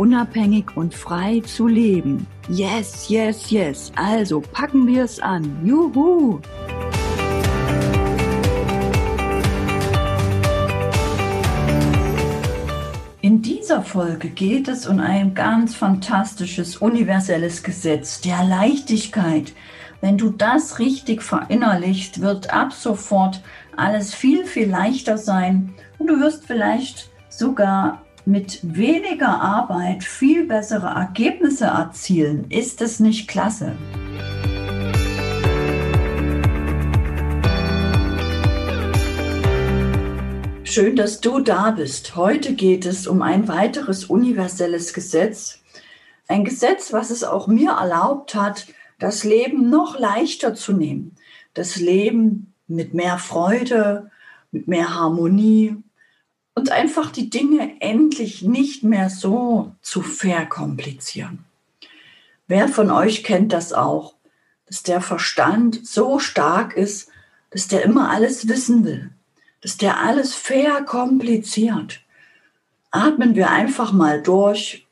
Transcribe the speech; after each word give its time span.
unabhängig 0.00 0.78
und 0.78 0.94
frei 0.94 1.40
zu 1.40 1.66
leben. 1.66 2.26
Yes, 2.48 3.10
yes, 3.10 3.50
yes. 3.50 3.92
Also 3.96 4.40
packen 4.40 4.86
wir 4.86 5.04
es 5.04 5.20
an. 5.20 5.60
Juhu! 5.62 6.40
In 13.20 13.42
dieser 13.42 13.82
Folge 13.82 14.30
geht 14.30 14.68
es 14.68 14.86
um 14.86 15.00
ein 15.00 15.34
ganz 15.34 15.74
fantastisches 15.74 16.78
universelles 16.78 17.62
Gesetz 17.62 18.22
der 18.22 18.42
Leichtigkeit. 18.42 19.52
Wenn 20.00 20.16
du 20.16 20.30
das 20.30 20.78
richtig 20.78 21.22
verinnerlichst, 21.22 22.22
wird 22.22 22.50
ab 22.54 22.72
sofort 22.72 23.42
alles 23.76 24.14
viel, 24.14 24.46
viel 24.46 24.70
leichter 24.70 25.18
sein 25.18 25.74
und 25.98 26.06
du 26.06 26.18
wirst 26.20 26.46
vielleicht 26.46 27.10
sogar 27.28 28.00
mit 28.26 28.60
weniger 28.62 29.40
Arbeit 29.40 30.04
viel 30.04 30.46
bessere 30.46 30.88
Ergebnisse 30.88 31.66
erzielen. 31.66 32.50
Ist 32.50 32.80
es 32.82 33.00
nicht 33.00 33.28
klasse? 33.28 33.72
Schön, 40.64 40.94
dass 40.94 41.20
du 41.20 41.40
da 41.40 41.72
bist. 41.72 42.14
Heute 42.14 42.54
geht 42.54 42.86
es 42.86 43.08
um 43.08 43.22
ein 43.22 43.48
weiteres 43.48 44.04
universelles 44.04 44.94
Gesetz. 44.94 45.62
Ein 46.28 46.44
Gesetz, 46.44 46.92
was 46.92 47.10
es 47.10 47.24
auch 47.24 47.48
mir 47.48 47.72
erlaubt 47.72 48.36
hat, 48.36 48.68
das 49.00 49.24
Leben 49.24 49.68
noch 49.68 49.98
leichter 49.98 50.54
zu 50.54 50.72
nehmen. 50.72 51.16
Das 51.54 51.76
Leben 51.76 52.54
mit 52.68 52.94
mehr 52.94 53.18
Freude, 53.18 54.12
mit 54.52 54.68
mehr 54.68 54.94
Harmonie, 54.94 55.76
und 56.60 56.70
einfach 56.72 57.10
die 57.10 57.30
Dinge 57.30 57.80
endlich 57.80 58.42
nicht 58.42 58.84
mehr 58.84 59.08
so 59.08 59.72
zu 59.80 60.02
verkomplizieren. 60.02 61.46
Wer 62.48 62.68
von 62.68 62.90
euch 62.90 63.24
kennt 63.24 63.54
das 63.54 63.72
auch, 63.72 64.12
dass 64.66 64.82
der 64.82 65.00
Verstand 65.00 65.86
so 65.86 66.18
stark 66.18 66.76
ist, 66.76 67.08
dass 67.48 67.66
der 67.66 67.82
immer 67.82 68.10
alles 68.10 68.46
wissen 68.46 68.84
will, 68.84 69.10
dass 69.62 69.78
der 69.78 70.00
alles 70.00 70.34
verkompliziert. 70.34 72.02
Atmen 72.90 73.36
wir 73.36 73.48
einfach 73.48 73.92
mal 73.92 74.22
durch 74.22 74.86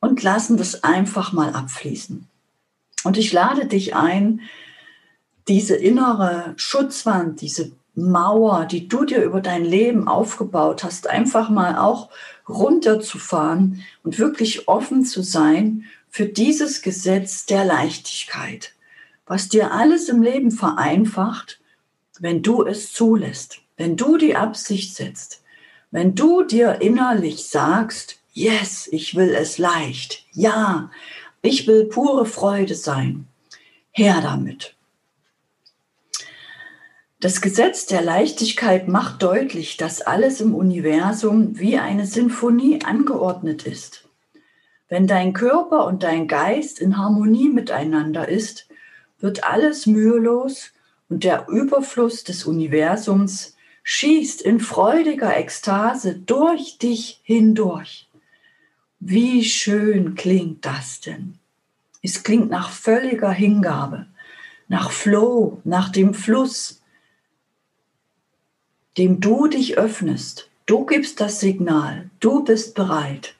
und 0.00 0.22
lassen 0.22 0.58
das 0.58 0.84
einfach 0.84 1.32
mal 1.32 1.54
abfließen. 1.54 2.28
Und 3.04 3.16
ich 3.16 3.32
lade 3.32 3.64
dich 3.64 3.96
ein, 3.96 4.42
diese 5.48 5.76
innere 5.76 6.52
Schutzwand, 6.56 7.40
diese 7.40 7.72
Mauer, 7.96 8.66
die 8.66 8.88
du 8.88 9.06
dir 9.06 9.22
über 9.22 9.40
dein 9.40 9.64
Leben 9.64 10.06
aufgebaut 10.06 10.84
hast, 10.84 11.08
einfach 11.08 11.48
mal 11.48 11.78
auch 11.78 12.10
runterzufahren 12.46 13.82
und 14.04 14.18
wirklich 14.18 14.68
offen 14.68 15.04
zu 15.04 15.22
sein 15.22 15.84
für 16.10 16.26
dieses 16.26 16.82
Gesetz 16.82 17.46
der 17.46 17.64
Leichtigkeit, 17.64 18.74
was 19.26 19.48
dir 19.48 19.72
alles 19.72 20.08
im 20.08 20.22
Leben 20.22 20.50
vereinfacht, 20.50 21.60
wenn 22.20 22.42
du 22.42 22.64
es 22.64 22.92
zulässt, 22.92 23.58
wenn 23.78 23.96
du 23.96 24.18
die 24.18 24.36
Absicht 24.36 24.94
setzt, 24.94 25.42
wenn 25.90 26.14
du 26.14 26.42
dir 26.42 26.82
innerlich 26.82 27.46
sagst, 27.46 28.20
yes, 28.32 28.88
ich 28.92 29.14
will 29.14 29.34
es 29.34 29.56
leicht, 29.56 30.24
ja, 30.32 30.90
ich 31.40 31.66
will 31.66 31.86
pure 31.86 32.26
Freude 32.26 32.74
sein, 32.74 33.26
her 33.90 34.20
damit. 34.20 34.75
Das 37.26 37.40
Gesetz 37.40 37.86
der 37.86 38.02
Leichtigkeit 38.02 38.86
macht 38.86 39.20
deutlich, 39.20 39.76
dass 39.76 40.00
alles 40.00 40.40
im 40.40 40.54
Universum 40.54 41.58
wie 41.58 41.76
eine 41.76 42.06
Sinfonie 42.06 42.84
angeordnet 42.84 43.66
ist. 43.66 44.08
Wenn 44.88 45.08
dein 45.08 45.32
Körper 45.32 45.86
und 45.86 46.04
dein 46.04 46.28
Geist 46.28 46.78
in 46.78 46.98
Harmonie 46.98 47.48
miteinander 47.48 48.28
ist, 48.28 48.68
wird 49.18 49.42
alles 49.42 49.86
mühelos 49.86 50.70
und 51.08 51.24
der 51.24 51.48
Überfluss 51.48 52.22
des 52.22 52.44
Universums 52.44 53.56
schießt 53.82 54.40
in 54.40 54.60
freudiger 54.60 55.36
Ekstase 55.36 56.14
durch 56.14 56.78
dich 56.78 57.22
hindurch. 57.24 58.08
Wie 59.00 59.42
schön 59.42 60.14
klingt 60.14 60.64
das 60.64 61.00
denn? 61.00 61.40
Es 62.04 62.22
klingt 62.22 62.50
nach 62.50 62.70
völliger 62.70 63.32
Hingabe, 63.32 64.06
nach 64.68 64.92
Flow, 64.92 65.60
nach 65.64 65.88
dem 65.88 66.14
Fluss, 66.14 66.82
dem 68.98 69.20
du 69.20 69.46
dich 69.46 69.78
öffnest. 69.78 70.48
Du 70.64 70.84
gibst 70.84 71.20
das 71.20 71.40
Signal, 71.40 72.10
du 72.20 72.44
bist 72.44 72.74
bereit. 72.74 73.34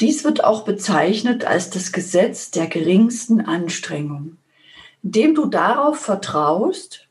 Dies 0.00 0.24
wird 0.24 0.42
auch 0.42 0.64
bezeichnet 0.64 1.44
als 1.44 1.70
das 1.70 1.92
Gesetz 1.92 2.50
der 2.50 2.66
geringsten 2.66 3.40
Anstrengung, 3.40 4.38
indem 5.02 5.34
du 5.34 5.46
darauf 5.46 5.98
vertraust, 5.98 7.06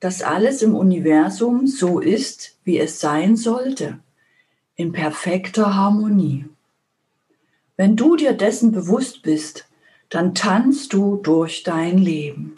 dass 0.00 0.20
alles 0.20 0.60
im 0.60 0.74
Universum 0.76 1.66
so 1.66 2.00
ist, 2.00 2.58
wie 2.64 2.78
es 2.78 3.00
sein 3.00 3.36
sollte, 3.36 3.98
in 4.76 4.92
perfekter 4.92 5.74
Harmonie. 5.74 6.44
Wenn 7.76 7.96
du 7.96 8.14
dir 8.14 8.34
dessen 8.34 8.72
bewusst 8.72 9.22
bist, 9.22 9.66
dann 10.10 10.34
tanzt 10.34 10.92
du 10.92 11.16
durch 11.16 11.62
dein 11.62 11.96
Leben 11.96 12.56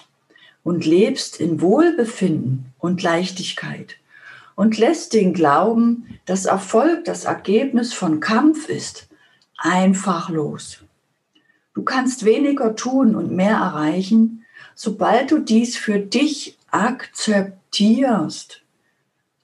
und 0.67 0.85
lebst 0.85 1.39
in 1.39 1.61
Wohlbefinden 1.61 2.73
und 2.81 3.01
Leichtigkeit 3.01 3.99
und 4.57 4.77
lässt 4.77 5.13
den 5.13 5.33
Glauben, 5.33 6.19
dass 6.25 6.45
Erfolg 6.45 7.05
das 7.05 7.25
Ergebnis 7.25 7.95
von 7.95 8.19
Kampf 8.19 8.69
ist, 8.69 9.07
einfach 9.57 10.29
los. 10.29 10.79
Du 11.73 11.85
kannst 11.85 12.25
weniger 12.25 12.75
tun 12.75 13.15
und 13.15 13.31
mehr 13.31 13.55
erreichen, 13.55 14.45
sobald 14.75 15.31
du 15.31 15.39
dies 15.39 15.77
für 15.77 16.01
dich 16.01 16.59
akzeptierst. 16.73 18.61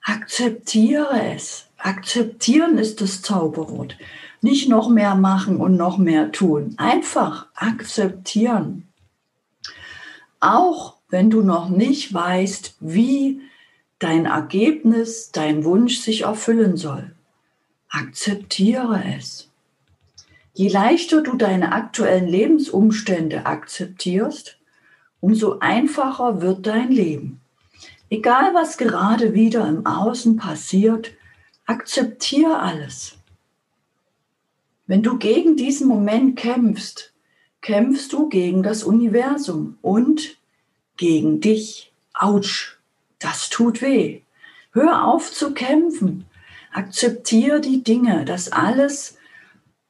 Akzeptiere 0.01 1.33
es. 1.33 1.67
Akzeptieren 1.77 2.77
ist 2.77 2.99
das 2.99 3.21
Zauberwort. 3.21 3.97
Nicht 4.41 4.67
noch 4.67 4.89
mehr 4.89 5.15
machen 5.15 5.55
und 5.55 5.77
noch 5.77 5.97
mehr 5.97 6.33
tun. 6.33 6.73
Einfach 6.75 7.45
akzeptieren. 7.55 8.89
Auch 10.41 10.97
wenn 11.13 11.29
du 11.29 11.43
noch 11.43 11.69
nicht 11.69 12.11
weißt, 12.11 12.77
wie 12.79 13.39
dein 13.99 14.25
Ergebnis, 14.25 15.29
dein 15.31 15.63
Wunsch 15.63 15.99
sich 15.99 16.23
erfüllen 16.23 16.75
soll. 16.75 17.11
Akzeptiere 17.87 19.03
es. 19.15 19.47
Je 20.55 20.69
leichter 20.69 21.21
du 21.21 21.35
deine 21.35 21.71
aktuellen 21.71 22.27
Lebensumstände 22.27 23.45
akzeptierst, 23.45 24.57
umso 25.21 25.59
einfacher 25.59 26.41
wird 26.41 26.65
dein 26.65 26.89
Leben. 26.89 27.41
Egal 28.09 28.55
was 28.55 28.79
gerade 28.79 29.35
wieder 29.35 29.67
im 29.67 29.85
Außen 29.85 30.37
passiert, 30.37 31.11
akzeptiere 31.67 32.57
alles. 32.57 33.19
Wenn 34.87 35.03
du 35.03 35.19
gegen 35.19 35.57
diesen 35.57 35.87
Moment 35.87 36.39
kämpfst, 36.39 37.13
kämpfst 37.61 38.11
du 38.13 38.29
gegen 38.29 38.63
das 38.63 38.83
Universum 38.83 39.77
und 39.83 40.37
gegen 40.97 41.39
dich. 41.39 41.91
Autsch, 42.13 42.77
das 43.19 43.49
tut 43.49 43.81
weh. 43.81 44.21
Hör 44.71 45.05
auf 45.05 45.31
zu 45.31 45.53
kämpfen. 45.53 46.25
Akzeptiere 46.71 47.61
die 47.61 47.83
Dinge, 47.83 48.25
dass 48.25 48.51
alles 48.51 49.17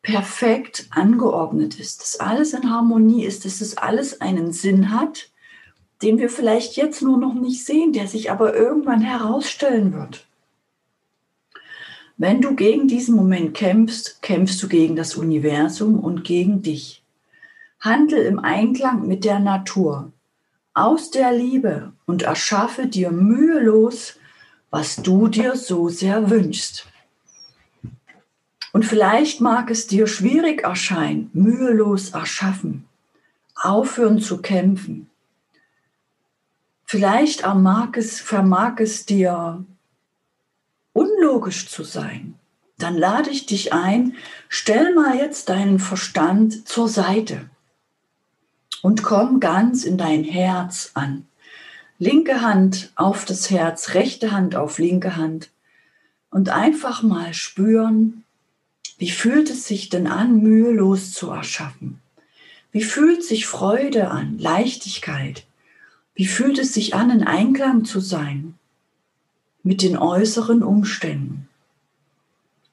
perfekt 0.01 0.87
angeordnet 0.89 1.79
ist, 1.79 2.01
dass 2.01 2.19
alles 2.19 2.53
in 2.53 2.69
Harmonie 2.69 3.23
ist, 3.23 3.45
dass 3.45 3.61
es 3.61 3.77
alles 3.77 4.19
einen 4.19 4.51
Sinn 4.51 4.91
hat, 4.91 5.29
den 6.01 6.17
wir 6.17 6.29
vielleicht 6.29 6.75
jetzt 6.75 7.01
nur 7.01 7.17
noch 7.17 7.33
nicht 7.33 7.65
sehen, 7.65 7.93
der 7.93 8.07
sich 8.07 8.29
aber 8.29 8.53
irgendwann 8.53 9.01
herausstellen 9.01 9.93
wird. 9.93 10.25
Wenn 12.17 12.41
du 12.41 12.55
gegen 12.55 12.87
diesen 12.87 13.15
Moment 13.15 13.53
kämpfst, 13.55 14.21
kämpfst 14.21 14.61
du 14.61 14.67
gegen 14.67 14.95
das 14.95 15.15
Universum 15.15 15.99
und 15.99 16.23
gegen 16.23 16.61
dich. 16.61 17.01
Handel 17.79 18.23
im 18.23 18.39
Einklang 18.39 19.07
mit 19.07 19.23
der 19.23 19.39
Natur 19.39 20.11
aus 20.73 21.11
der 21.11 21.31
Liebe 21.31 21.93
und 22.05 22.23
erschaffe 22.23 22.87
dir 22.87 23.11
mühelos, 23.11 24.15
was 24.71 24.97
du 24.97 25.27
dir 25.27 25.55
so 25.55 25.89
sehr 25.89 26.29
wünschst. 26.29 26.87
Und 28.71 28.85
vielleicht 28.85 29.39
mag 29.39 29.69
es 29.69 29.85
dir 29.85 30.07
schwierig 30.07 30.63
erscheinen, 30.63 31.29
mühelos 31.33 32.09
erschaffen, 32.09 32.85
aufhören 33.55 34.19
zu 34.19 34.41
kämpfen. 34.41 35.09
Vielleicht 36.85 37.41
vermag 37.41 37.89
es, 37.95 38.19
vermag 38.19 38.79
es 38.79 39.05
dir 39.05 39.63
unlogisch 40.91 41.69
zu 41.69 41.83
sein. 41.83 42.33
Dann 42.79 42.97
lade 42.97 43.29
ich 43.29 43.45
dich 43.45 43.73
ein, 43.73 44.15
stell 44.49 44.95
mal 44.95 45.17
jetzt 45.17 45.49
deinen 45.49 45.77
Verstand 45.77 46.67
zur 46.67 46.89
Seite 46.89 47.49
und 48.83 49.01
komm 49.01 49.39
ganz 49.39 49.85
in 49.85 49.97
dein 49.97 50.25
Herz 50.25 50.91
an. 50.93 51.25
Linke 51.99 52.41
Hand 52.41 52.91
auf 52.95 53.23
das 53.23 53.49
Herz, 53.49 53.93
rechte 53.93 54.31
Hand 54.31 54.55
auf 54.55 54.77
linke 54.77 55.15
Hand 55.15 55.49
und 56.29 56.49
einfach 56.49 57.01
mal 57.01 57.33
spüren, 57.33 58.25
wie 58.97 59.09
fühlt 59.09 59.49
es 59.49 59.67
sich 59.67 59.87
denn 59.87 60.05
an, 60.05 60.37
mühelos 60.41 61.13
zu 61.13 61.29
erschaffen? 61.29 62.01
Wie 62.73 62.83
fühlt 62.83 63.23
sich 63.23 63.47
Freude 63.47 64.11
an, 64.11 64.37
Leichtigkeit? 64.37 65.45
Wie 66.13 66.27
fühlt 66.27 66.59
es 66.59 66.73
sich 66.73 66.93
an, 66.93 67.09
in 67.09 67.23
Einklang 67.23 67.85
zu 67.85 68.01
sein 68.01 68.55
mit 69.63 69.81
den 69.81 69.97
äußeren 69.97 70.61
Umständen? 70.61 71.47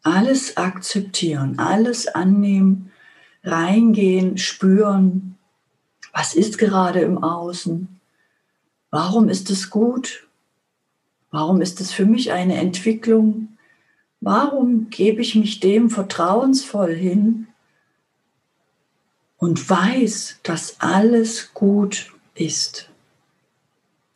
Alles 0.02 0.56
akzeptieren, 0.56 1.60
alles 1.60 2.08
annehmen, 2.08 2.90
reingehen, 3.44 4.38
spüren, 4.38 5.36
was 6.12 6.34
ist 6.34 6.58
gerade 6.58 7.00
im 7.00 7.22
Außen? 7.22 8.00
Warum 8.90 9.28
ist 9.28 9.50
es 9.50 9.70
gut? 9.70 10.26
Warum 11.30 11.60
ist 11.60 11.80
es 11.80 11.92
für 11.92 12.06
mich 12.06 12.32
eine 12.32 12.56
Entwicklung? 12.56 13.56
Warum 14.20 14.90
gebe 14.90 15.22
ich 15.22 15.34
mich 15.34 15.60
dem 15.60 15.88
vertrauensvoll 15.88 16.94
hin 16.94 17.46
und 19.38 19.70
weiß, 19.70 20.40
dass 20.42 20.80
alles 20.80 21.54
gut 21.54 22.12
ist? 22.34 22.88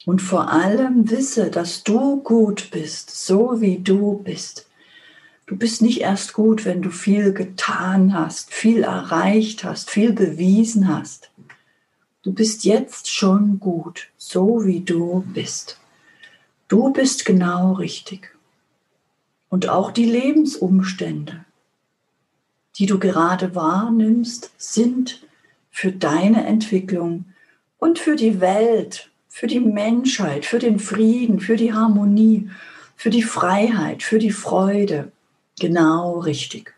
Und 0.04 0.20
vor 0.20 0.52
allem 0.52 1.10
wisse, 1.10 1.50
dass 1.50 1.82
du 1.82 2.20
gut 2.22 2.70
bist, 2.70 3.10
so 3.10 3.60
wie 3.62 3.78
du 3.78 4.20
bist. 4.22 4.66
Du 5.46 5.56
bist 5.56 5.80
nicht 5.80 6.00
erst 6.00 6.34
gut, 6.34 6.64
wenn 6.64 6.82
du 6.82 6.90
viel 6.90 7.32
getan 7.32 8.12
hast, 8.12 8.52
viel 8.52 8.82
erreicht 8.82 9.64
hast, 9.64 9.90
viel 9.90 10.12
bewiesen 10.12 10.88
hast. 10.88 11.30
Du 12.24 12.32
bist 12.32 12.64
jetzt 12.64 13.10
schon 13.10 13.60
gut, 13.60 14.08
so 14.16 14.64
wie 14.64 14.80
du 14.80 15.24
bist. 15.34 15.78
Du 16.68 16.90
bist 16.90 17.26
genau 17.26 17.74
richtig 17.74 18.34
und 19.50 19.68
auch 19.68 19.90
die 19.90 20.06
Lebensumstände, 20.06 21.44
die 22.78 22.86
du 22.86 22.98
gerade 22.98 23.54
wahrnimmst, 23.54 24.52
sind 24.56 25.22
für 25.70 25.92
deine 25.92 26.46
Entwicklung 26.46 27.26
und 27.76 27.98
für 27.98 28.16
die 28.16 28.40
Welt, 28.40 29.10
für 29.28 29.46
die 29.46 29.60
Menschheit, 29.60 30.46
für 30.46 30.58
den 30.58 30.78
Frieden, 30.78 31.40
für 31.40 31.56
die 31.56 31.74
Harmonie, 31.74 32.48
für 32.96 33.10
die 33.10 33.22
Freiheit, 33.22 34.02
für 34.02 34.18
die 34.18 34.32
Freude 34.32 35.12
genau 35.60 36.20
richtig. 36.20 36.74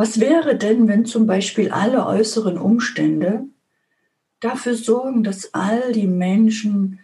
Was 0.00 0.18
wäre 0.18 0.56
denn, 0.56 0.88
wenn 0.88 1.04
zum 1.04 1.26
Beispiel 1.26 1.70
alle 1.72 2.06
äußeren 2.06 2.56
Umstände 2.56 3.44
dafür 4.40 4.74
sorgen, 4.74 5.24
dass 5.24 5.52
all 5.52 5.92
die 5.92 6.06
Menschen 6.06 7.00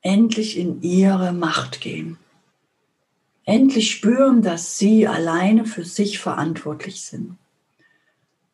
endlich 0.00 0.56
in 0.56 0.80
ihre 0.82 1.32
Macht 1.32 1.80
gehen. 1.80 2.18
Endlich 3.44 3.90
spüren, 3.90 4.42
dass 4.42 4.78
sie 4.78 5.08
alleine 5.08 5.64
für 5.64 5.84
sich 5.84 6.20
verantwortlich 6.20 7.00
sind. 7.00 7.36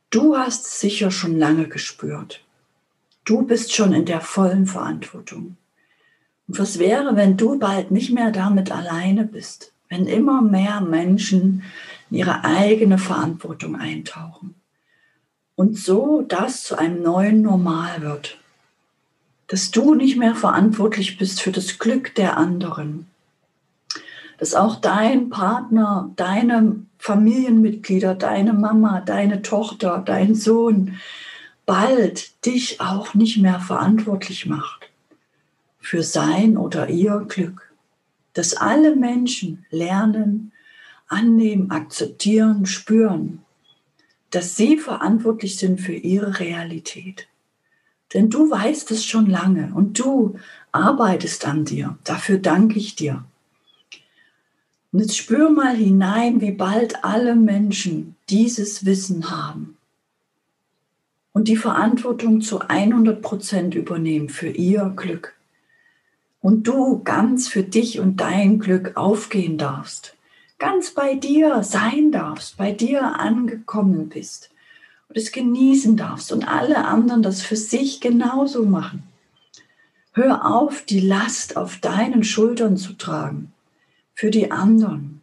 Du 0.08 0.38
hast 0.38 0.64
es 0.64 0.80
sicher 0.80 1.10
schon 1.10 1.38
lange 1.38 1.68
gespürt. 1.68 2.42
Du 3.26 3.42
bist 3.42 3.74
schon 3.74 3.92
in 3.92 4.06
der 4.06 4.22
vollen 4.22 4.64
Verantwortung. 4.64 5.58
Und 6.46 6.58
was 6.58 6.78
wäre, 6.78 7.14
wenn 7.14 7.36
du 7.36 7.58
bald 7.58 7.90
nicht 7.90 8.10
mehr 8.10 8.30
damit 8.30 8.72
alleine 8.72 9.26
bist, 9.26 9.74
wenn 9.90 10.06
immer 10.06 10.40
mehr 10.40 10.80
Menschen 10.80 11.62
in 12.10 12.18
ihre 12.18 12.44
eigene 12.44 12.98
Verantwortung 12.98 13.76
eintauchen. 13.76 14.54
Und 15.56 15.76
so 15.76 16.22
das 16.22 16.62
zu 16.62 16.76
einem 16.78 17.02
neuen 17.02 17.42
Normal 17.42 18.00
wird. 18.02 18.38
Dass 19.48 19.70
du 19.70 19.94
nicht 19.94 20.16
mehr 20.16 20.34
verantwortlich 20.34 21.18
bist 21.18 21.40
für 21.40 21.52
das 21.52 21.78
Glück 21.78 22.14
der 22.14 22.36
anderen, 22.36 23.06
dass 24.38 24.54
auch 24.54 24.76
dein 24.76 25.30
Partner, 25.30 26.10
deine 26.16 26.76
Familienmitglieder, 26.98 28.14
deine 28.14 28.52
Mama, 28.52 29.00
deine 29.00 29.42
Tochter, 29.42 30.02
dein 30.04 30.34
Sohn 30.34 30.98
bald 31.66 32.44
dich 32.46 32.80
auch 32.80 33.14
nicht 33.14 33.38
mehr 33.38 33.60
verantwortlich 33.60 34.46
macht 34.46 34.90
für 35.80 36.02
sein 36.02 36.56
oder 36.56 36.88
ihr 36.88 37.24
Glück. 37.28 37.72
Dass 38.32 38.56
alle 38.56 38.94
Menschen 38.94 39.66
lernen, 39.70 40.52
annehmen, 41.08 41.70
akzeptieren, 41.70 42.66
spüren, 42.66 43.42
dass 44.30 44.56
sie 44.56 44.78
verantwortlich 44.78 45.56
sind 45.56 45.80
für 45.80 45.94
ihre 45.94 46.38
Realität. 46.38 47.28
Denn 48.14 48.30
du 48.30 48.50
weißt 48.50 48.90
es 48.90 49.04
schon 49.04 49.26
lange 49.26 49.72
und 49.74 49.98
du 49.98 50.38
arbeitest 50.72 51.46
an 51.46 51.64
dir. 51.64 51.98
Dafür 52.04 52.38
danke 52.38 52.78
ich 52.78 52.94
dir. 52.94 53.24
Und 54.92 55.00
jetzt 55.00 55.16
spür 55.16 55.50
mal 55.50 55.76
hinein, 55.76 56.40
wie 56.40 56.52
bald 56.52 57.04
alle 57.04 57.34
Menschen 57.36 58.16
dieses 58.30 58.86
Wissen 58.86 59.30
haben 59.30 59.76
und 61.38 61.46
die 61.46 61.56
Verantwortung 61.56 62.40
zu 62.40 62.60
100 62.60 63.22
Prozent 63.22 63.74
übernehmen 63.74 64.28
für 64.28 64.48
ihr 64.48 64.92
Glück. 64.96 65.34
Und 66.40 66.66
du 66.66 67.02
ganz 67.04 67.48
für 67.48 67.62
dich 67.62 68.00
und 68.00 68.20
dein 68.20 68.58
Glück 68.58 68.96
aufgehen 68.96 69.58
darfst, 69.58 70.16
ganz 70.58 70.90
bei 70.90 71.14
dir 71.14 71.62
sein 71.62 72.10
darfst, 72.10 72.56
bei 72.56 72.72
dir 72.72 73.20
angekommen 73.20 74.08
bist 74.08 74.50
und 75.08 75.16
es 75.16 75.32
genießen 75.32 75.96
darfst 75.96 76.32
und 76.32 76.46
alle 76.46 76.84
anderen 76.84 77.22
das 77.22 77.42
für 77.42 77.56
sich 77.56 78.00
genauso 78.00 78.64
machen. 78.64 79.04
Hör 80.12 80.44
auf, 80.44 80.82
die 80.82 81.00
Last 81.00 81.56
auf 81.56 81.78
deinen 81.78 82.24
Schultern 82.24 82.76
zu 82.76 82.94
tragen, 82.94 83.52
für 84.14 84.30
die 84.30 84.50
anderen. 84.50 85.22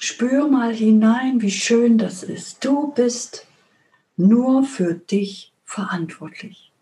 Spür 0.00 0.48
mal 0.48 0.74
hinein, 0.74 1.42
wie 1.42 1.50
schön 1.50 1.98
das 1.98 2.22
ist. 2.22 2.64
Du 2.64 2.92
bist 2.92 3.46
nur 4.16 4.64
für 4.64 4.94
dich 4.94 5.52
verantwortlich. 5.64 6.72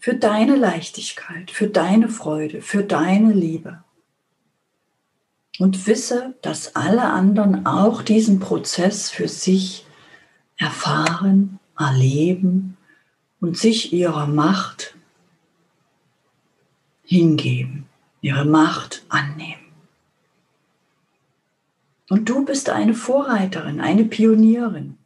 Für 0.00 0.14
deine 0.14 0.56
Leichtigkeit, 0.56 1.50
für 1.50 1.66
deine 1.66 2.08
Freude, 2.08 2.62
für 2.62 2.84
deine 2.84 3.32
Liebe 3.32 3.82
und 5.58 5.86
wisse, 5.86 6.34
dass 6.42 6.76
alle 6.76 7.04
anderen 7.04 7.66
auch 7.66 8.02
diesen 8.02 8.40
Prozess 8.40 9.10
für 9.10 9.28
sich 9.28 9.84
erfahren, 10.56 11.58
erleben 11.78 12.76
und 13.40 13.56
sich 13.56 13.92
ihrer 13.92 14.26
Macht 14.26 14.96
hingeben, 17.04 17.86
ihre 18.20 18.44
Macht 18.44 19.04
annehmen. 19.08 19.58
Und 22.08 22.28
du 22.28 22.44
bist 22.44 22.70
eine 22.70 22.94
Vorreiterin, 22.94 23.80
eine 23.80 24.04
Pionierin. 24.04 24.96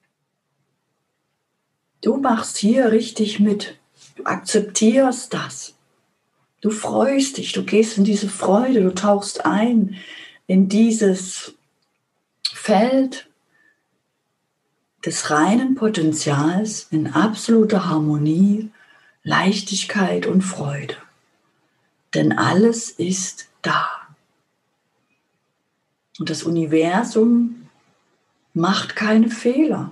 Du 2.01 2.17
machst 2.17 2.59
hier 2.59 2.93
richtig 2.93 3.41
mit. 3.41 3.79
Du 4.17 4.25
akzeptierst 4.25 5.33
das. 5.33 5.75
Du 6.61 6.71
freust 6.71 7.39
dich, 7.39 7.53
du 7.53 7.65
gehst 7.65 7.99
in 7.99 8.05
diese 8.05 8.29
Freude, 8.29 8.83
du 8.83 8.95
tauchst 8.95 9.45
ein 9.45 9.97
in 10.53 10.69
dieses 10.69 11.55
Feld 12.43 13.27
des 15.03 15.31
reinen 15.31 15.77
Potenzials 15.77 16.89
in 16.91 17.07
absoluter 17.15 17.89
Harmonie, 17.89 18.71
Leichtigkeit 19.23 20.27
und 20.27 20.43
Freude. 20.43 20.95
Denn 22.13 22.37
alles 22.37 22.91
ist 22.91 23.49
da. 23.63 23.89
Und 26.19 26.29
das 26.29 26.43
Universum 26.43 27.71
macht 28.53 28.95
keine 28.95 29.31
Fehler. 29.31 29.91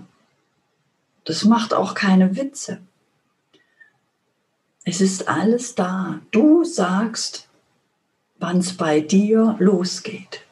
Das 1.25 1.47
macht 1.47 1.73
auch 1.73 1.95
keine 1.95 2.37
Witze. 2.37 2.83
Es 4.85 5.01
ist 5.01 5.27
alles 5.27 5.75
da. 5.75 6.21
Du 6.33 6.65
sagst, 6.65 7.49
wann 8.39 8.59
es 8.59 8.77
bei 8.77 9.01
dir 9.01 9.57
losgeht. 9.59 10.45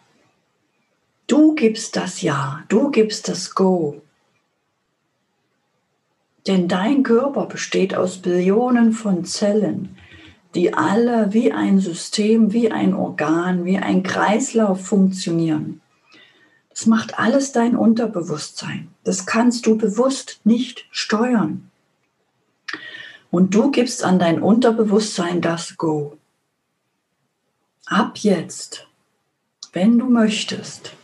Du 1.28 1.54
gibst 1.54 1.94
das 1.94 2.22
Ja, 2.22 2.64
du 2.68 2.90
gibst 2.90 3.28
das 3.28 3.54
Go. 3.54 4.00
Denn 6.46 6.68
dein 6.68 7.02
Körper 7.02 7.44
besteht 7.44 7.94
aus 7.94 8.16
Billionen 8.16 8.92
von 8.92 9.26
Zellen, 9.26 9.98
die 10.54 10.72
alle 10.72 11.34
wie 11.34 11.52
ein 11.52 11.80
System, 11.80 12.54
wie 12.54 12.72
ein 12.72 12.94
Organ, 12.94 13.66
wie 13.66 13.76
ein 13.76 14.02
Kreislauf 14.02 14.86
funktionieren. 14.86 15.82
Das 16.70 16.86
macht 16.86 17.18
alles 17.18 17.52
dein 17.52 17.76
Unterbewusstsein. 17.76 18.88
Das 19.04 19.26
kannst 19.26 19.66
du 19.66 19.76
bewusst 19.76 20.40
nicht 20.44 20.86
steuern. 20.90 21.70
Und 23.30 23.54
du 23.54 23.70
gibst 23.70 24.02
an 24.02 24.18
dein 24.18 24.40
Unterbewusstsein 24.40 25.42
das 25.42 25.76
Go. 25.76 26.16
Ab 27.84 28.16
jetzt, 28.16 28.88
wenn 29.74 29.98
du 29.98 30.06
möchtest, 30.06 30.94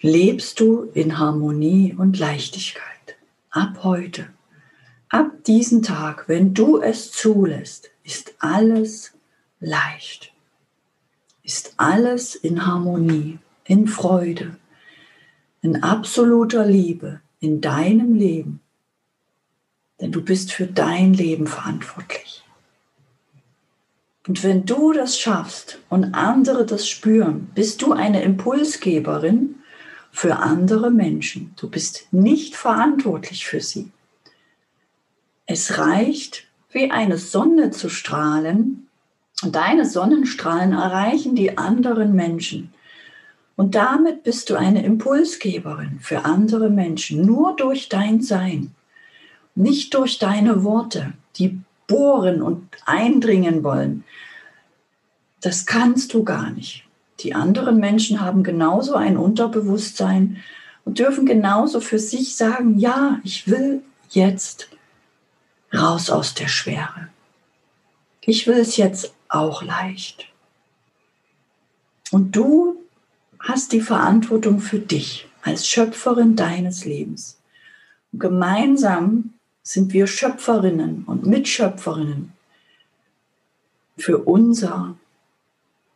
lebst 0.00 0.60
du 0.60 0.84
in 0.94 1.18
Harmonie 1.18 1.94
und 1.96 2.18
Leichtigkeit. 2.18 2.84
Ab 3.50 3.80
heute. 3.82 4.28
Ab 5.08 5.44
diesem 5.44 5.82
Tag, 5.82 6.28
wenn 6.28 6.54
du 6.54 6.80
es 6.80 7.10
zulässt, 7.12 7.90
ist 8.04 8.34
alles 8.38 9.12
leicht. 9.60 10.32
Ist 11.42 11.74
alles 11.78 12.34
in 12.34 12.66
Harmonie, 12.66 13.38
in 13.64 13.88
Freude, 13.88 14.56
in 15.62 15.82
absoluter 15.82 16.66
Liebe 16.66 17.20
in 17.40 17.60
deinem 17.60 18.14
Leben. 18.14 18.60
Denn 20.00 20.12
du 20.12 20.22
bist 20.22 20.52
für 20.52 20.66
dein 20.66 21.14
Leben 21.14 21.46
verantwortlich. 21.46 22.44
Und 24.26 24.44
wenn 24.44 24.66
du 24.66 24.92
das 24.92 25.18
schaffst 25.18 25.78
und 25.88 26.14
andere 26.14 26.66
das 26.66 26.88
spüren, 26.88 27.50
bist 27.54 27.80
du 27.82 27.92
eine 27.92 28.22
Impulsgeberin 28.22 29.56
für 30.18 30.40
andere 30.40 30.90
Menschen. 30.90 31.54
Du 31.54 31.70
bist 31.70 32.08
nicht 32.10 32.56
verantwortlich 32.56 33.46
für 33.46 33.60
sie. 33.60 33.92
Es 35.46 35.78
reicht, 35.78 36.48
wie 36.72 36.90
eine 36.90 37.18
Sonne 37.18 37.70
zu 37.70 37.88
strahlen. 37.88 38.88
Und 39.44 39.54
deine 39.54 39.86
Sonnenstrahlen 39.86 40.72
erreichen 40.72 41.36
die 41.36 41.56
anderen 41.56 42.16
Menschen. 42.16 42.74
Und 43.54 43.76
damit 43.76 44.24
bist 44.24 44.50
du 44.50 44.56
eine 44.56 44.84
Impulsgeberin 44.84 46.00
für 46.00 46.24
andere 46.24 46.68
Menschen, 46.68 47.24
nur 47.24 47.54
durch 47.54 47.88
dein 47.88 48.20
Sein, 48.20 48.74
nicht 49.54 49.94
durch 49.94 50.18
deine 50.18 50.64
Worte, 50.64 51.12
die 51.36 51.60
bohren 51.86 52.42
und 52.42 52.66
eindringen 52.86 53.62
wollen. 53.62 54.02
Das 55.42 55.64
kannst 55.64 56.12
du 56.12 56.24
gar 56.24 56.50
nicht. 56.50 56.87
Die 57.20 57.34
anderen 57.34 57.78
Menschen 57.78 58.20
haben 58.20 58.42
genauso 58.42 58.94
ein 58.94 59.16
Unterbewusstsein 59.16 60.38
und 60.84 60.98
dürfen 60.98 61.26
genauso 61.26 61.80
für 61.80 61.98
sich 61.98 62.36
sagen, 62.36 62.78
ja, 62.78 63.20
ich 63.24 63.48
will 63.48 63.82
jetzt 64.10 64.68
raus 65.74 66.10
aus 66.10 66.34
der 66.34 66.48
Schwere. 66.48 67.08
Ich 68.20 68.46
will 68.46 68.58
es 68.58 68.76
jetzt 68.76 69.14
auch 69.28 69.62
leicht. 69.62 70.28
Und 72.10 72.36
du 72.36 72.76
hast 73.38 73.72
die 73.72 73.80
Verantwortung 73.80 74.60
für 74.60 74.78
dich 74.78 75.28
als 75.42 75.68
Schöpferin 75.68 76.36
deines 76.36 76.84
Lebens. 76.84 77.38
Und 78.12 78.20
gemeinsam 78.20 79.34
sind 79.62 79.92
wir 79.92 80.06
Schöpferinnen 80.06 81.04
und 81.04 81.26
Mitschöpferinnen 81.26 82.32
für 83.98 84.18
unser 84.18 84.96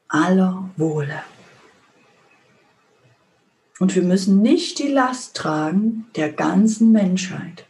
aller 0.09 0.62
Wohle. 0.77 1.23
Und 3.79 3.95
wir 3.95 4.03
müssen 4.03 4.43
nicht 4.43 4.79
die 4.79 4.89
Last 4.89 5.37
tragen 5.37 6.07
der 6.15 6.33
ganzen 6.33 6.93
Menschheit 6.93 7.67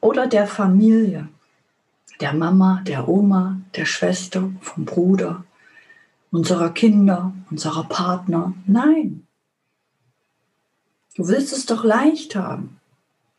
oder 0.00 0.26
der 0.26 0.46
Familie, 0.46 1.28
der 2.20 2.32
Mama, 2.32 2.82
der 2.86 3.08
Oma, 3.08 3.60
der 3.76 3.84
Schwester, 3.84 4.50
vom 4.60 4.84
Bruder, 4.84 5.44
unserer 6.30 6.70
Kinder, 6.70 7.32
unserer 7.50 7.84
Partner. 7.84 8.54
Nein. 8.66 9.26
Du 11.14 11.28
willst 11.28 11.52
es 11.52 11.66
doch 11.66 11.84
leicht 11.84 12.36
haben. 12.36 12.80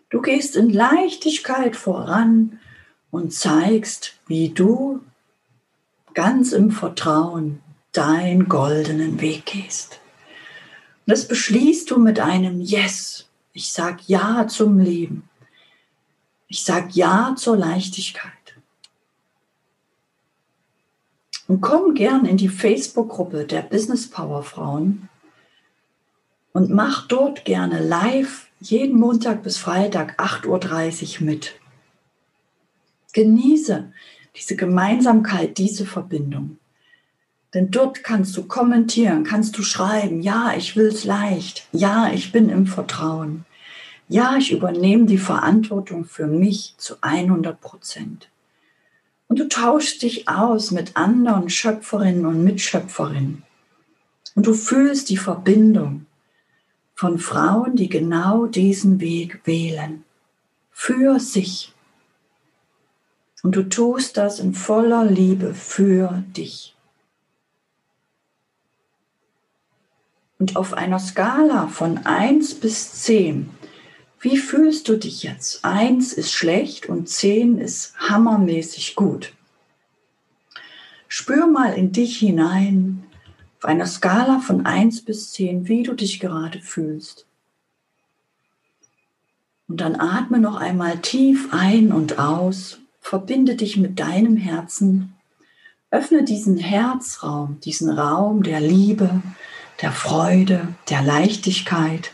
Du 0.10 0.22
gehst 0.22 0.56
in 0.56 0.70
Leichtigkeit 0.70 1.76
voran 1.76 2.60
und 3.12 3.34
zeigst, 3.34 4.20
wie 4.28 4.50
du 4.50 5.02
ganz 6.14 6.52
im 6.52 6.72
Vertrauen 6.72 7.62
deinen 7.98 8.48
goldenen 8.50 9.22
Weg 9.22 9.46
gehst. 9.46 10.00
Und 11.06 11.12
das 11.12 11.28
beschließt 11.28 11.90
du 11.92 12.00
mit 12.00 12.20
einem 12.20 12.62
Yes. 12.62 13.28
Ich 13.54 13.72
sage 13.72 14.00
Ja 14.08 14.48
zum 14.48 14.80
Leben. 14.80 15.30
Ich 16.48 16.64
sage 16.64 16.90
Ja 16.92 17.36
zur 17.38 17.58
Leichtigkeit. 17.58 18.32
Und 21.48 21.62
komm 21.62 21.94
gern 21.94 22.26
in 22.26 22.38
die 22.38 22.50
Facebook-Gruppe 22.50 23.46
der 23.46 23.62
Business 23.62 24.10
Power 24.10 24.44
Frauen 24.44 25.10
und 26.54 26.72
mach 26.72 27.08
dort 27.08 27.46
gerne 27.46 27.86
live 27.86 28.48
jeden 28.60 29.00
Montag 29.00 29.44
bis 29.44 29.58
Freitag 29.58 30.20
8.30 30.20 31.20
Uhr 31.20 31.26
mit. 31.26 31.54
Genieße 33.14 33.92
diese 34.36 34.56
Gemeinsamkeit, 34.56 35.58
diese 35.58 35.86
Verbindung. 35.86 36.58
Denn 37.56 37.72
dort 37.72 38.04
kannst 38.04 38.36
du 38.36 38.44
kommentieren, 38.44 39.24
kannst 39.24 39.58
du 39.58 39.64
schreiben, 39.64 40.22
ja, 40.22 40.54
ich 40.58 40.76
will 40.76 40.88
es 40.88 41.06
leicht, 41.06 41.66
ja, 41.72 42.12
ich 42.14 42.34
bin 42.34 42.50
im 42.50 42.68
Vertrauen. 42.68 43.46
Ja, 44.10 44.36
ich 44.36 44.52
übernehme 44.52 45.06
die 45.06 45.18
Verantwortung 45.18 46.04
für 46.04 46.28
mich 46.28 46.76
zu 46.78 46.96
100 47.00 47.60
Prozent. 47.62 48.30
Und 49.30 49.40
du 49.40 49.48
tauschst 49.48 50.02
dich 50.02 50.28
aus 50.28 50.72
mit 50.72 50.98
anderen 50.98 51.50
Schöpferinnen 51.50 52.26
und 52.26 52.44
Mitschöpferinnen. 52.44 53.44
Und 54.36 54.46
du 54.46 54.54
fühlst 54.54 55.10
die 55.10 55.18
Verbindung 55.18 56.08
von 56.94 57.20
Frauen, 57.20 57.78
die 57.78 57.88
genau 57.88 58.48
diesen 58.48 59.00
Weg 59.00 59.40
wählen. 59.46 60.04
Für 60.72 61.22
sich. 61.22 61.74
Und 63.44 63.56
du 63.56 63.64
tust 63.64 64.18
das 64.18 64.42
in 64.42 64.54
voller 64.54 65.06
Liebe 65.06 65.54
für 65.54 66.22
dich. 66.36 66.75
Und 70.38 70.56
auf 70.56 70.74
einer 70.74 71.00
Skala 71.00 71.68
von 71.68 72.06
1 72.06 72.56
bis 72.56 72.94
10 73.04 73.50
wie 74.26 74.38
fühlst 74.38 74.88
du 74.88 74.98
dich 74.98 75.22
jetzt? 75.22 75.64
Eins 75.64 76.12
ist 76.12 76.32
schlecht 76.34 76.90
und 76.90 77.08
zehn 77.08 77.60
ist 77.60 77.94
hammermäßig 78.00 78.96
gut. 78.96 79.34
Spür 81.08 81.46
mal 81.46 81.74
in 81.74 81.92
dich 81.92 82.18
hinein 82.18 83.04
auf 83.60 83.66
einer 83.66 83.86
Skala 83.86 84.40
von 84.40 84.66
eins 84.66 85.06
bis 85.06 85.32
zehn, 85.32 85.68
wie 85.68 85.84
du 85.84 85.94
dich 85.94 86.20
gerade 86.20 86.60
fühlst. 86.60 87.28
Und 89.68 89.80
dann 89.82 89.96
atme 89.96 90.40
noch 90.40 90.56
einmal 90.56 90.98
tief 90.98 91.50
ein 91.54 91.92
und 91.92 92.18
aus, 92.18 92.80
verbinde 93.02 93.54
dich 93.54 93.78
mit 93.78 94.00
deinem 94.00 94.38
Herzen, 94.38 95.14
öffne 95.92 96.24
diesen 96.24 96.58
Herzraum, 96.58 97.60
diesen 97.60 97.92
Raum 97.92 98.42
der 98.42 98.60
Liebe, 98.60 99.22
der 99.82 99.92
Freude, 99.92 100.76
der 100.90 101.02
Leichtigkeit 101.02 102.12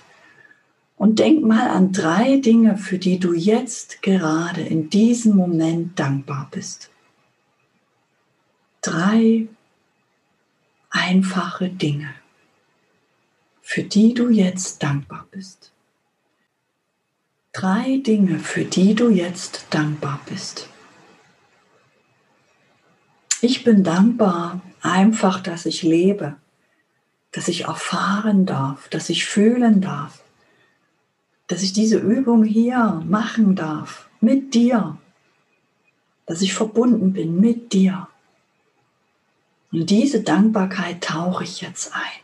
und 0.96 1.20
denk 1.20 1.44
mal 1.44 1.70
an 1.70 1.92
drei 1.92 2.38
Dinge, 2.38 2.78
für 2.78 3.00
die 3.00 3.20
du 3.20 3.34
jetzt 3.34 4.02
gerade 4.02 4.62
in 4.62 4.90
diesem 4.90 5.36
Moment 5.36 6.00
dankbar 6.00 6.48
bist. 6.52 6.90
Drei 8.82 9.48
einfache 10.90 11.70
Dinge, 11.70 12.14
für 13.62 13.84
die 13.84 14.14
du 14.14 14.30
jetzt 14.30 14.84
dankbar 14.84 15.28
bist. 15.32 15.72
Drei 17.54 17.98
Dinge, 17.98 18.40
für 18.40 18.64
die 18.64 18.96
du 18.96 19.10
jetzt 19.10 19.68
dankbar 19.72 20.20
bist. 20.26 20.70
Ich 23.42 23.64
bin 23.64 23.84
dankbar 23.84 24.62
einfach, 24.82 25.42
dass 25.42 25.66
ich 25.66 25.82
lebe, 25.82 26.36
dass 27.32 27.48
ich 27.48 27.66
erfahren 27.66 28.46
darf, 28.46 28.90
dass 28.90 29.10
ich 29.10 29.26
fühlen 29.26 29.82
darf, 29.82 30.24
dass 31.48 31.64
ich 31.64 31.74
diese 31.74 31.98
Übung 31.98 32.44
hier 32.44 33.02
machen 33.06 33.56
darf, 33.56 34.10
mit 34.20 34.54
dir, 34.54 34.98
dass 36.26 36.42
ich 36.42 36.54
verbunden 36.54 37.14
bin 37.14 37.40
mit 37.40 37.74
dir. 37.74 38.08
Und 39.72 39.90
diese 39.90 40.22
Dankbarkeit 40.22 41.04
tauche 41.04 41.44
ich 41.44 41.62
jetzt 41.62 41.94
ein. 41.94 42.22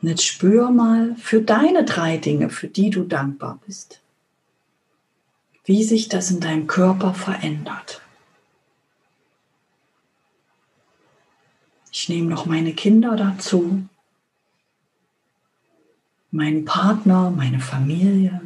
Und 0.00 0.08
jetzt 0.08 0.24
spür 0.24 0.70
mal 0.70 1.14
für 1.16 1.42
deine 1.42 1.84
drei 1.84 2.16
Dinge, 2.16 2.50
für 2.50 2.68
die 2.68 2.90
du 2.90 3.04
dankbar 3.04 3.60
bist, 3.66 4.00
wie 5.64 5.84
sich 5.84 6.08
das 6.08 6.30
in 6.30 6.40
deinem 6.40 6.66
Körper 6.66 7.14
verändert. 7.14 8.02
Ich 11.92 12.08
nehme 12.08 12.28
noch 12.28 12.46
meine 12.46 12.72
Kinder 12.72 13.14
dazu 13.16 13.88
meinen 16.32 16.64
Partner, 16.64 17.30
meine 17.30 17.60
Familie, 17.60 18.40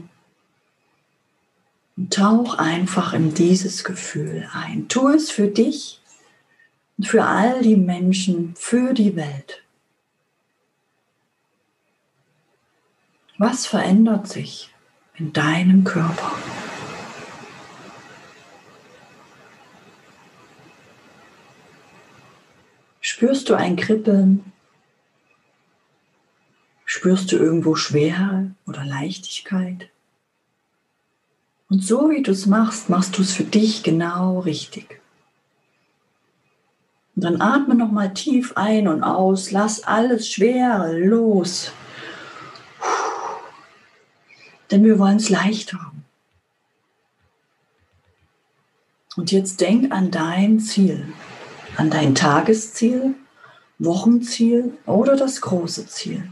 Und 1.97 2.12
tauch 2.12 2.59
einfach 2.59 3.15
in 3.15 3.33
dieses 3.33 3.83
Gefühl 3.83 4.47
ein. 4.53 4.87
Tu 4.88 5.09
es 5.09 5.31
für 5.31 5.47
dich 5.47 6.03
und 6.99 7.07
für 7.07 7.25
all 7.25 7.62
die 7.62 7.76
Menschen, 7.76 8.55
für 8.55 8.93
die 8.93 9.17
Welt. 9.17 9.62
Was 13.38 13.67
verändert 13.67 14.29
sich 14.29 14.75
in 15.15 15.33
deinem 15.33 15.85
Körper? 15.85 16.33
Spürst 23.17 23.49
du 23.49 23.55
ein 23.55 23.77
Kribbeln? 23.77 24.53
Spürst 26.85 27.33
du 27.33 27.39
irgendwo 27.39 27.75
Schwere 27.75 28.51
oder 28.67 28.85
Leichtigkeit? 28.85 29.89
Und 31.71 31.83
so 31.83 32.11
wie 32.11 32.23
du 32.23 32.33
es 32.33 32.45
machst, 32.45 32.91
machst 32.91 33.17
du 33.17 33.23
es 33.23 33.33
für 33.33 33.45
dich 33.45 33.83
genau 33.83 34.41
richtig. 34.41 35.01
Und 37.15 37.25
dann 37.25 37.41
atme 37.41 37.75
nochmal 37.75 38.13
tief 38.13 38.53
ein 38.55 38.87
und 38.87 39.03
aus, 39.03 39.51
lass 39.51 39.83
alles 39.85 40.29
Schwere 40.29 40.99
los. 40.99 41.73
Denn 44.71 44.85
wir 44.85 44.99
wollen 44.99 45.17
es 45.17 45.31
leicht 45.31 45.73
haben. 45.73 46.05
Und 49.17 49.33
jetzt 49.33 49.63
denk 49.63 49.91
an 49.91 50.11
dein 50.11 50.61
Ziel, 50.61 51.15
an 51.76 51.90
dein 51.90 52.14
Tagesziel, 52.14 53.14
Wochenziel 53.78 54.73
oder 54.87 55.16
das 55.16 55.40
große 55.40 55.87
Ziel. 55.87 56.28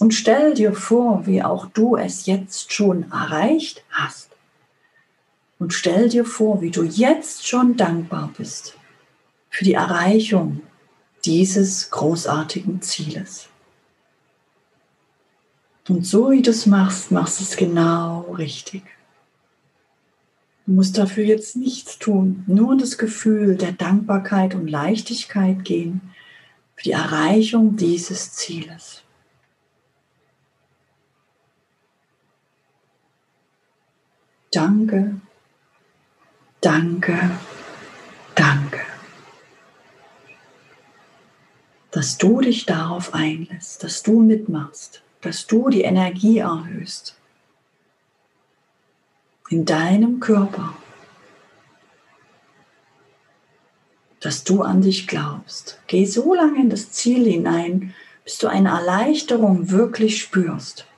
Und 0.00 0.12
stell 0.12 0.54
dir 0.54 0.74
vor, 0.74 1.26
wie 1.26 1.42
auch 1.42 1.66
du 1.66 1.96
es 1.96 2.26
jetzt 2.26 2.72
schon 2.72 3.10
erreicht 3.10 3.82
hast. 3.90 4.30
Und 5.58 5.74
stell 5.74 6.08
dir 6.08 6.24
vor, 6.24 6.60
wie 6.60 6.70
du 6.70 6.84
jetzt 6.84 7.46
schon 7.46 7.76
dankbar 7.76 8.32
bist 8.36 8.76
für 9.50 9.64
die 9.64 9.74
Erreichung 9.74 10.62
dieses 11.24 11.90
großartigen 11.90 12.80
Zieles. 12.80 13.48
Und 15.88 16.06
so 16.06 16.30
wie 16.30 16.42
du 16.42 16.50
es 16.50 16.66
machst, 16.66 17.10
machst 17.10 17.40
du 17.40 17.44
es 17.44 17.56
genau 17.56 18.20
richtig. 18.38 18.82
Du 20.68 20.74
musst 20.74 20.98
dafür 20.98 21.24
jetzt 21.24 21.56
nichts 21.56 21.98
tun, 21.98 22.44
nur 22.46 22.76
das 22.76 22.98
Gefühl 22.98 23.56
der 23.56 23.72
Dankbarkeit 23.72 24.54
und 24.54 24.68
Leichtigkeit 24.68 25.64
gehen 25.64 26.02
für 26.76 26.82
die 26.82 26.92
Erreichung 26.92 27.76
dieses 27.76 28.34
Zieles. 28.34 29.02
Danke, 34.50 35.18
danke, 36.60 37.30
danke, 38.34 38.80
dass 41.92 42.18
du 42.18 42.42
dich 42.42 42.66
darauf 42.66 43.14
einlässt, 43.14 43.84
dass 43.84 44.02
du 44.02 44.20
mitmachst, 44.20 45.02
dass 45.22 45.46
du 45.46 45.70
die 45.70 45.80
Energie 45.80 46.40
erhöhst 46.40 47.17
in 49.50 49.64
deinem 49.64 50.20
Körper, 50.20 50.74
dass 54.20 54.44
du 54.44 54.62
an 54.62 54.82
dich 54.82 55.06
glaubst. 55.06 55.80
Geh 55.86 56.04
so 56.04 56.34
lange 56.34 56.60
in 56.60 56.70
das 56.70 56.90
Ziel 56.90 57.24
hinein, 57.24 57.94
bis 58.24 58.38
du 58.38 58.48
eine 58.48 58.70
Erleichterung 58.70 59.70
wirklich 59.70 60.20
spürst 60.20 60.88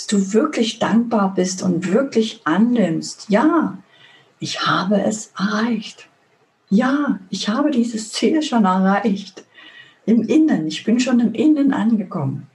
bis 0.00 0.06
du 0.06 0.32
wirklich 0.32 0.78
dankbar 0.78 1.34
bist 1.34 1.62
und 1.62 1.92
wirklich 1.92 2.40
annimmst, 2.44 3.26
ja, 3.28 3.76
ich 4.38 4.66
habe 4.66 5.02
es 5.02 5.32
erreicht. 5.38 6.08
Ja, 6.70 7.18
ich 7.28 7.50
habe 7.50 7.70
dieses 7.70 8.10
Ziel 8.10 8.40
schon 8.42 8.64
erreicht. 8.64 9.44
Im 10.06 10.22
Innen, 10.22 10.66
ich 10.66 10.84
bin 10.84 11.00
schon 11.00 11.20
im 11.20 11.34
Innen 11.34 11.74
angekommen. 11.74 12.46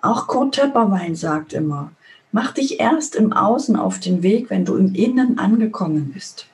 Auch 0.00 0.26
Kurt 0.26 0.56
Tepperwein 0.56 1.14
sagt 1.14 1.52
immer, 1.52 1.92
mach 2.34 2.52
dich 2.52 2.80
erst 2.80 3.14
im 3.14 3.32
Außen 3.32 3.76
auf 3.76 4.00
den 4.00 4.24
Weg, 4.24 4.50
wenn 4.50 4.64
du 4.64 4.76
im 4.76 4.94
Innen 4.94 5.38
angekommen 5.38 6.10
bist. 6.12 6.46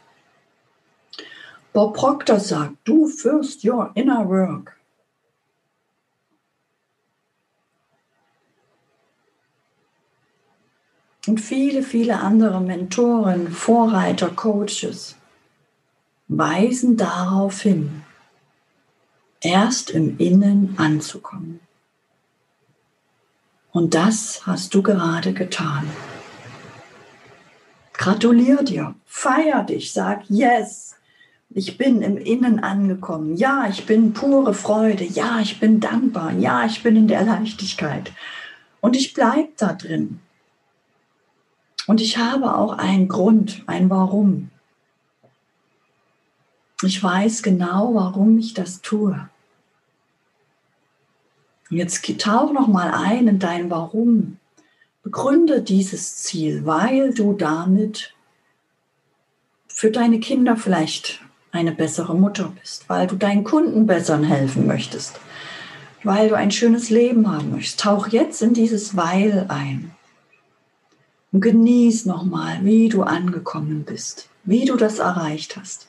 Bob 1.73 1.97
Proctor 1.97 2.38
sagt, 2.38 2.75
du 2.85 3.07
first 3.07 3.64
your 3.64 3.90
inner 3.95 4.29
work. 4.29 4.77
und 11.27 11.38
viele, 11.38 11.83
viele 11.83 12.21
andere 12.21 12.61
Mentoren, 12.61 13.53
Vorreiter, 13.53 14.31
Coaches 14.31 15.16
weisen 16.29 16.97
darauf 16.97 17.61
hin, 17.61 18.03
erst 19.40 19.90
im 19.90 20.19
Innen 20.19 20.75
anzukommen. 20.77 21.61
Und 23.72 23.94
das 23.94 24.46
hast 24.46 24.74
du 24.74 24.83
gerade 24.83 25.33
getan. 25.33 25.88
Gratulier 27.92 28.62
dir, 28.62 28.94
feier 29.04 29.62
dich, 29.62 29.92
sag 29.92 30.28
Yes, 30.28 30.96
ich 31.52 31.76
bin 31.76 32.00
im 32.02 32.16
Innen 32.16 32.61
angekommen. 32.61 33.37
Ja, 33.37 33.66
ich 33.68 33.85
bin 33.85 34.12
pure 34.12 34.54
Freude. 34.54 35.04
Ja, 35.04 35.40
ich 35.40 35.59
bin 35.59 35.80
dankbar. 35.80 36.33
Ja, 36.33 36.64
ich 36.64 36.83
bin 36.83 36.94
in 36.94 37.09
der 37.09 37.24
Leichtigkeit. 37.24 38.12
Und 38.80 38.96
ich 38.96 39.14
bleibe 39.14 39.50
da 39.56 39.72
drin. 39.72 40.20
Und 41.88 42.00
ich 42.00 42.18
habe 42.18 42.56
auch 42.56 42.78
einen 42.78 43.09
Grund, 43.09 43.64
ein 43.66 43.90
Warum. 43.90 44.50
Ich 46.83 47.02
weiß 47.02 47.42
genau, 47.42 47.94
warum 47.94 48.38
ich 48.38 48.54
das 48.54 48.80
tue. 48.80 49.28
Jetzt 51.70 52.04
tauch 52.18 52.52
noch 52.52 52.66
mal 52.66 52.90
ein 52.92 53.28
in 53.28 53.38
dein 53.38 53.70
Warum. 53.70 54.38
Begründe 55.04 55.62
dieses 55.62 56.16
Ziel, 56.16 56.66
weil 56.66 57.14
du 57.14 57.33
damit 57.33 58.12
für 59.68 59.92
deine 59.92 60.18
Kinder 60.18 60.56
vielleicht 60.56 61.20
eine 61.52 61.70
bessere 61.72 62.16
Mutter 62.16 62.52
bist, 62.61 62.88
weil 62.88 63.06
du 63.06 63.14
deinen 63.14 63.44
Kunden 63.44 63.87
besser 63.87 64.20
helfen 64.22 64.66
möchtest, 64.66 65.20
weil 66.02 66.28
du 66.28 66.35
ein 66.35 66.50
schönes 66.50 66.90
Leben 66.90 67.30
haben 67.30 67.52
möchtest. 67.52 67.80
Tauch 67.80 68.09
jetzt 68.09 68.42
in 68.42 68.52
dieses 68.52 68.96
Weil 68.96 69.46
ein. 69.48 69.92
Und 71.33 71.40
genieß 71.40 72.04
nochmal, 72.06 72.59
wie 72.64 72.88
du 72.88 73.04
angekommen 73.04 73.85
bist, 73.85 74.28
wie 74.42 74.64
du 74.64 74.76
das 74.76 74.98
erreicht 74.98 75.56
hast. 75.56 75.88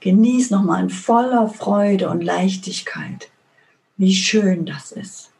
Genieß 0.00 0.50
nochmal 0.50 0.82
in 0.82 0.90
voller 0.90 1.48
Freude 1.48 2.10
und 2.10 2.24
Leichtigkeit, 2.24 3.28
wie 3.96 4.14
schön 4.14 4.66
das 4.66 4.92
ist. 4.92 5.30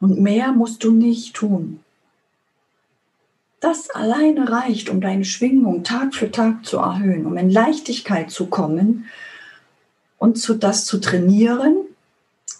Und 0.00 0.20
mehr 0.20 0.52
musst 0.52 0.84
du 0.84 0.90
nicht 0.90 1.34
tun. 1.34 1.80
Das 3.60 3.88
alleine 3.88 4.50
reicht, 4.50 4.90
um 4.90 5.00
deine 5.00 5.24
Schwingung 5.24 5.84
Tag 5.84 6.14
für 6.14 6.30
Tag 6.30 6.66
zu 6.66 6.76
erhöhen, 6.76 7.24
um 7.24 7.38
in 7.38 7.48
Leichtigkeit 7.48 8.30
zu 8.30 8.46
kommen 8.46 9.06
und 10.18 10.36
zu, 10.38 10.54
das 10.54 10.84
zu 10.84 11.00
trainieren, 11.00 11.76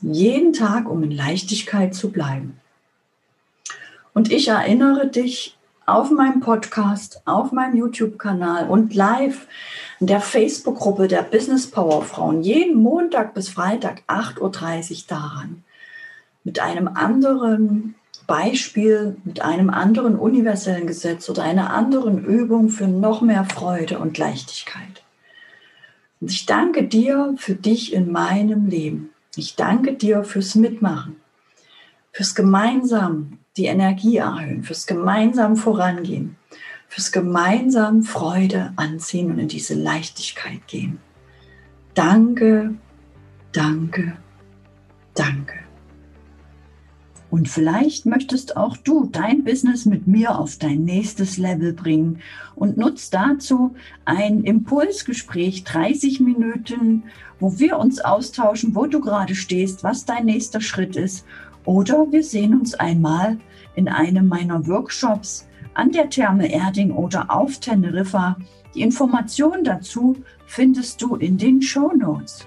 jeden 0.00 0.54
Tag, 0.54 0.88
um 0.88 1.02
in 1.02 1.10
Leichtigkeit 1.10 1.94
zu 1.94 2.10
bleiben. 2.10 2.58
Und 4.14 4.32
ich 4.32 4.48
erinnere 4.48 5.08
dich 5.08 5.58
auf 5.86 6.10
meinem 6.10 6.40
Podcast, 6.40 7.20
auf 7.26 7.52
meinem 7.52 7.76
YouTube-Kanal 7.76 8.68
und 8.68 8.94
live 8.94 9.46
in 10.04 10.08
der 10.08 10.20
Facebook-Gruppe 10.20 11.08
der 11.08 11.22
Business 11.22 11.70
Power 11.70 12.02
Frauen 12.02 12.42
jeden 12.42 12.74
Montag 12.76 13.32
bis 13.32 13.48
Freitag 13.48 14.02
8.30 14.06 14.38
Uhr 14.42 15.02
daran. 15.08 15.64
Mit 16.44 16.60
einem 16.60 16.88
anderen 16.88 17.94
Beispiel, 18.26 19.16
mit 19.24 19.40
einem 19.40 19.70
anderen 19.70 20.18
universellen 20.18 20.86
Gesetz 20.86 21.30
oder 21.30 21.44
einer 21.44 21.72
anderen 21.72 22.22
Übung 22.22 22.68
für 22.68 22.86
noch 22.86 23.22
mehr 23.22 23.46
Freude 23.46 23.98
und 23.98 24.18
Leichtigkeit. 24.18 25.02
Und 26.20 26.30
ich 26.30 26.44
danke 26.44 26.84
dir 26.84 27.34
für 27.38 27.54
dich 27.54 27.94
in 27.94 28.12
meinem 28.12 28.66
Leben. 28.66 29.08
Ich 29.36 29.56
danke 29.56 29.94
dir 29.94 30.22
fürs 30.24 30.54
Mitmachen, 30.54 31.16
fürs 32.12 32.34
gemeinsam 32.34 33.38
die 33.56 33.64
Energie 33.64 34.18
erhöhen, 34.18 34.64
fürs 34.64 34.86
gemeinsam 34.86 35.56
vorangehen, 35.56 36.36
fürs 36.88 37.12
gemeinsam 37.12 38.02
Freude 38.02 38.72
anziehen 38.76 39.30
und 39.30 39.38
in 39.38 39.48
diese 39.48 39.74
Leichtigkeit 39.74 40.66
gehen. 40.66 40.98
Danke, 41.94 42.74
danke, 43.52 44.16
danke. 45.14 45.54
Und 47.30 47.48
vielleicht 47.48 48.06
möchtest 48.06 48.56
auch 48.56 48.76
du 48.76 49.08
dein 49.10 49.42
Business 49.42 49.86
mit 49.86 50.06
mir 50.06 50.38
auf 50.38 50.56
dein 50.56 50.84
nächstes 50.84 51.36
Level 51.36 51.72
bringen 51.72 52.20
und 52.54 52.76
nutzt 52.76 53.12
dazu 53.12 53.74
ein 54.04 54.44
Impulsgespräch, 54.44 55.64
30 55.64 56.20
Minuten, 56.20 57.02
wo 57.40 57.58
wir 57.58 57.78
uns 57.78 58.00
austauschen, 58.00 58.76
wo 58.76 58.86
du 58.86 59.00
gerade 59.00 59.34
stehst, 59.34 59.82
was 59.82 60.04
dein 60.04 60.26
nächster 60.26 60.60
Schritt 60.60 60.94
ist 60.94 61.26
oder 61.64 62.06
wir 62.12 62.22
sehen 62.22 62.54
uns 62.54 62.74
einmal 62.74 63.38
in 63.74 63.88
einem 63.88 64.28
meiner 64.28 64.66
Workshops, 64.68 65.48
an 65.74 65.90
der 65.90 66.08
Therme 66.08 66.50
Erding 66.50 66.92
oder 66.92 67.30
auf 67.30 67.58
Teneriffa. 67.58 68.36
Die 68.74 68.82
Informationen 68.82 69.64
dazu 69.64 70.16
findest 70.46 71.02
du 71.02 71.16
in 71.16 71.36
den 71.36 71.62
Show 71.62 71.92
Notes. 71.96 72.46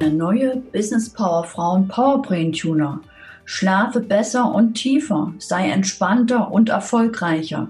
Der 0.00 0.10
neue 0.10 0.56
Business 0.72 1.08
Power 1.10 1.44
Frauen 1.44 1.88
Powerbrain 1.88 2.52
Tuner. 2.52 3.00
Schlafe 3.44 4.00
besser 4.00 4.54
und 4.54 4.74
tiefer, 4.74 5.34
sei 5.38 5.68
entspannter 5.70 6.50
und 6.50 6.68
erfolgreicher, 6.68 7.68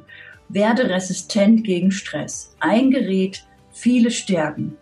werde 0.48 0.90
resistent 0.90 1.64
gegen 1.64 1.90
Stress. 1.90 2.54
Ein 2.60 2.90
Gerät, 2.90 3.44
viele 3.72 4.10
Stärken. 4.10 4.76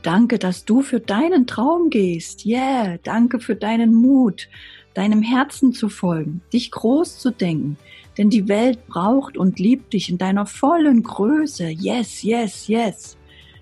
Danke, 0.03 0.37
dass 0.37 0.65
du 0.65 0.81
für 0.81 0.99
deinen 0.99 1.47
Traum 1.47 1.89
gehst. 1.89 2.45
Yeah, 2.45 2.97
danke 3.03 3.39
für 3.39 3.55
deinen 3.55 3.93
Mut, 3.93 4.49
deinem 4.93 5.21
Herzen 5.21 5.73
zu 5.73 5.89
folgen, 5.89 6.41
dich 6.51 6.71
groß 6.71 7.17
zu 7.19 7.31
denken. 7.31 7.77
Denn 8.17 8.29
die 8.29 8.47
Welt 8.47 8.85
braucht 8.87 9.37
und 9.37 9.59
liebt 9.59 9.93
dich 9.93 10.09
in 10.09 10.17
deiner 10.17 10.45
vollen 10.45 11.03
Größe. 11.03 11.67
Yes, 11.69 12.21
yes, 12.21 12.67
yes. 12.67 13.17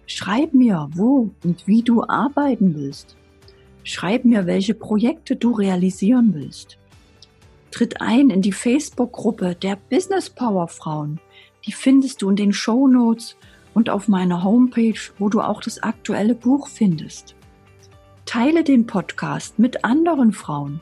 Schreib 0.05 0.53
mir, 0.53 0.89
wo 0.93 1.29
und 1.43 1.67
wie 1.67 1.83
du 1.83 2.03
arbeiten 2.03 2.75
willst. 2.75 3.15
Schreib 3.83 4.25
mir, 4.25 4.45
welche 4.45 4.73
Projekte 4.73 5.37
du 5.37 5.51
realisieren 5.51 6.33
willst. 6.33 6.77
Tritt 7.71 8.01
ein 8.01 8.29
in 8.29 8.41
die 8.41 8.51
Facebook-Gruppe 8.51 9.55
der 9.55 9.77
Business 9.89 10.29
Power 10.29 10.67
Frauen. 10.67 11.19
Die 11.65 11.71
findest 11.71 12.21
du 12.21 12.29
in 12.29 12.35
den 12.35 12.51
Show 12.51 12.87
Notes 12.87 13.37
und 13.73 13.89
auf 13.89 14.07
meiner 14.07 14.43
Homepage, 14.43 14.99
wo 15.17 15.29
du 15.29 15.39
auch 15.39 15.61
das 15.61 15.81
aktuelle 15.81 16.35
Buch 16.35 16.67
findest. 16.67 17.35
Teile 18.25 18.63
den 18.63 18.85
Podcast 18.85 19.59
mit 19.59 19.85
anderen 19.85 20.33
Frauen. 20.33 20.81